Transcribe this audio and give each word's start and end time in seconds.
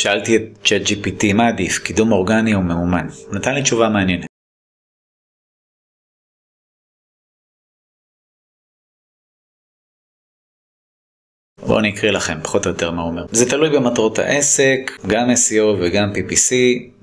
שאלתי 0.00 0.36
את 0.36 0.42
צ'אט 0.64 0.82
GPT 0.82 1.34
מה 1.34 1.48
עדיף, 1.48 1.78
קידום 1.78 2.12
אורגני 2.12 2.54
או 2.54 2.62
מאומן? 2.62 3.06
נתן 3.32 3.54
לי 3.54 3.62
תשובה 3.62 3.88
מעניינת. 3.88 4.26
בואו 11.66 11.78
אני 11.78 11.94
אקריא 11.94 12.12
לכם 12.12 12.40
פחות 12.42 12.66
או 12.66 12.70
יותר 12.70 12.90
מה 12.90 13.02
הוא 13.02 13.10
אומר. 13.10 13.26
זה 13.32 13.50
תלוי 13.50 13.70
במטרות 13.70 14.18
העסק, 14.18 14.90
גם 15.06 15.30
SEO 15.30 15.64
וגם 15.80 16.12
PPC, 16.12 16.54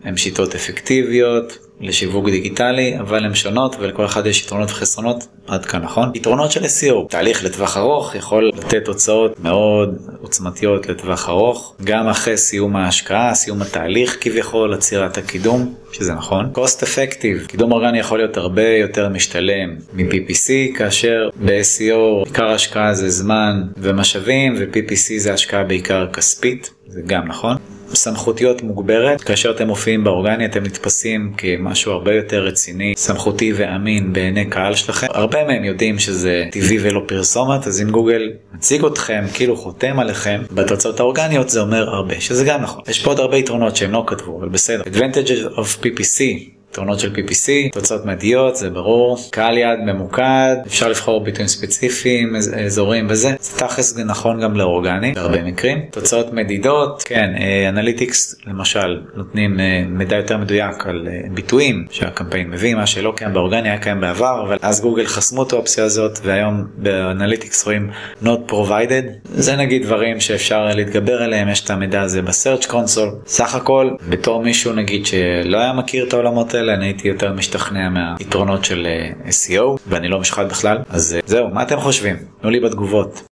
הן 0.03 0.17
שיטות 0.17 0.55
אפקטיביות, 0.55 1.68
לשיווק 1.81 2.29
דיגיטלי, 2.29 2.99
אבל 2.99 3.25
הן 3.25 3.35
שונות 3.35 3.75
ולכל 3.79 4.05
אחד 4.05 4.25
יש 4.25 4.43
יתרונות 4.43 4.69
וחסרונות, 4.71 5.27
עד 5.47 5.65
כאן 5.65 5.81
נכון? 5.81 6.11
יתרונות 6.15 6.51
של 6.51 6.63
SEO, 6.63 7.09
תהליך 7.09 7.43
לטווח 7.43 7.77
ארוך 7.77 8.15
יכול 8.15 8.51
לתת 8.53 8.85
תוצאות 8.85 9.39
מאוד 9.39 9.97
עוצמתיות 10.21 10.89
לטווח 10.89 11.29
ארוך, 11.29 11.75
גם 11.83 12.07
אחרי 12.07 12.37
סיום 12.37 12.75
ההשקעה, 12.75 13.33
סיום 13.33 13.61
התהליך 13.61 14.17
כביכול, 14.21 14.73
עצירת 14.73 15.17
הקידום, 15.17 15.73
שזה 15.91 16.13
נכון. 16.13 16.51
cost 16.55 16.83
effective, 16.83 17.47
קידום 17.47 17.71
אורגני 17.71 17.99
יכול 17.99 18.17
להיות 18.17 18.37
הרבה 18.37 18.67
יותר 18.67 19.09
משתלם 19.09 19.75
מ-PPC, 19.93 20.77
כאשר 20.77 21.29
ב-SEO 21.45 22.25
עיקר 22.25 22.45
ההשקעה 22.45 22.93
זה 22.93 23.09
זמן 23.09 23.63
ומשאבים, 23.77 24.55
ו-PPC 24.59 25.13
זה 25.17 25.33
השקעה 25.33 25.63
בעיקר 25.63 26.07
כספית, 26.13 26.69
זה 26.87 27.01
גם 27.05 27.27
נכון. 27.27 27.57
סמכותיות 27.93 28.63
מוגברת, 28.63 29.21
כאשר 29.21 29.51
אתם 29.51 29.67
מופיעים 29.67 30.03
באורגני 30.03 30.45
אתם 30.45 30.63
נתפסים 30.63 31.33
כמשהו 31.37 31.91
הרבה 31.91 32.15
יותר 32.15 32.43
רציני, 32.43 32.93
סמכותי 32.97 33.53
ואמין 33.55 34.13
בעיני 34.13 34.45
קהל 34.45 34.75
שלכם. 34.75 35.07
הרבה 35.09 35.43
מהם 35.43 35.63
יודעים 35.63 35.99
שזה 35.99 36.45
טבעי 36.51 36.77
ולא 36.81 37.01
פרסומת, 37.07 37.67
אז 37.67 37.81
אם 37.81 37.89
גוגל 37.89 38.31
מציג 38.53 38.85
אתכם 38.85 39.23
כאילו 39.33 39.57
חותם 39.57 39.99
עליכם 39.99 40.41
בתוצאות 40.51 40.99
האורגניות 40.99 41.49
זה 41.49 41.61
אומר 41.61 41.89
הרבה, 41.89 42.21
שזה 42.21 42.45
גם 42.45 42.61
נכון. 42.61 42.83
יש 42.87 43.03
פה 43.03 43.09
עוד 43.09 43.19
הרבה 43.19 43.37
יתרונות 43.37 43.75
שהם 43.75 43.91
לא 43.91 44.03
כתבו, 44.07 44.39
אבל 44.39 44.49
בסדר. 44.49 44.83
Advantage 44.83 45.57
of 45.57 45.83
PPC 45.83 46.23
יתרונות 46.71 46.99
של 46.99 47.13
PPC, 47.15 47.73
תוצאות 47.73 48.05
מדיות, 48.05 48.55
זה 48.55 48.69
ברור, 48.69 49.17
קהל 49.31 49.57
יעד 49.57 49.79
ממוקד, 49.79 50.55
אפשר 50.67 50.89
לבחור 50.89 51.23
ביטויים 51.23 51.47
ספציפיים, 51.47 52.35
אזורים 52.35 53.07
וזה, 53.09 53.35
זה 53.39 53.59
תכלס 53.59 53.97
נכון 53.97 54.41
גם 54.41 54.55
לאורגני 54.55 55.11
בהרבה 55.13 55.43
מקרים. 55.43 55.79
תוצאות 55.91 56.33
מדידות, 56.33 57.03
כן, 57.03 57.33
אנליטיקס 57.69 58.35
למשל 58.47 59.01
נותנים 59.15 59.59
אה, 59.59 59.83
מידע 59.89 60.15
יותר 60.15 60.37
מדויק 60.37 60.87
על 60.87 61.07
אה, 61.11 61.21
ביטויים 61.31 61.85
שהקמפיין 61.91 62.49
מביא, 62.49 62.75
מה 62.75 62.87
שלא 62.87 63.13
קיים 63.15 63.33
באורגני 63.33 63.69
היה 63.69 63.77
קיים 63.77 64.01
בעבר, 64.01 64.43
אבל 64.47 64.57
אז 64.61 64.81
גוגל 64.81 65.05
חסמו 65.05 65.43
את 65.43 65.53
האופציה 65.53 65.83
הזאת 65.83 66.19
והיום 66.23 66.65
באנליטיקס 66.77 67.65
רואים 67.65 67.89
not 68.23 68.51
provided, 68.51 69.29
זה 69.33 69.55
נגיד 69.55 69.83
דברים 69.83 70.19
שאפשר 70.19 70.65
להתגבר 70.65 71.21
עליהם, 71.23 71.49
יש 71.49 71.65
את 71.65 71.69
המידע 71.69 72.01
הזה 72.01 72.21
ב 72.21 72.28
Search 72.28 72.65
Console, 72.65 73.09
סך 73.25 73.55
הכל 73.55 73.89
בתור 74.09 74.43
מישהו 74.43 74.73
נגיד 74.73 75.05
שלא 75.05 75.57
היה 75.57 75.73
מכיר 75.73 76.07
את 76.07 76.13
העולמות 76.13 76.55
האלה 76.59 76.73
אני 76.73 76.85
הייתי 76.85 77.07
יותר 77.07 77.33
משתכנע 77.33 77.89
מהיתרונות 77.89 78.65
של 78.65 78.87
SEO 79.25 79.77
ואני 79.87 80.07
לא 80.07 80.19
משחק 80.19 80.45
בכלל 80.45 80.77
אז 80.89 81.17
זהו 81.25 81.47
מה 81.47 81.63
אתם 81.63 81.79
חושבים 81.79 82.15
תנו 82.41 82.49
לי 82.49 82.59
בתגובות. 82.59 83.28